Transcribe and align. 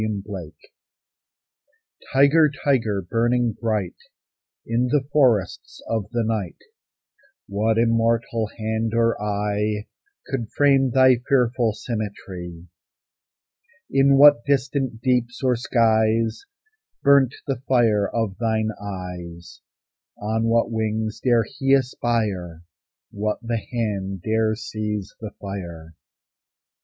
THE 0.01 0.07
TIGER 0.31 0.53
Tiger, 2.11 2.49
tiger, 2.65 3.01
burning 3.03 3.51
bright 3.53 3.97
In 4.65 4.87
the 4.87 5.03
forests 5.13 5.79
of 5.87 6.09
the 6.09 6.23
night, 6.25 6.57
What 7.47 7.77
immortal 7.77 8.47
hand 8.57 8.93
or 8.95 9.15
eye 9.21 9.85
Could 10.25 10.49
frame 10.57 10.89
thy 10.89 11.17
fearful 11.29 11.73
symmetry? 11.73 12.65
In 13.91 14.17
what 14.17 14.43
distant 14.43 15.03
deeps 15.03 15.43
or 15.43 15.55
skies 15.55 16.45
Burnt 17.03 17.35
the 17.45 17.61
fire 17.67 18.09
of 18.09 18.39
thine 18.39 18.71
eyes? 18.83 19.61
On 20.17 20.45
what 20.45 20.71
wings 20.71 21.19
dare 21.23 21.43
he 21.43 21.73
aspire? 21.75 22.63
What 23.11 23.37
the 23.43 23.61
hand 23.71 24.23
dare 24.23 24.55
seize 24.55 25.13
the 25.19 25.29
fire? 25.39 25.93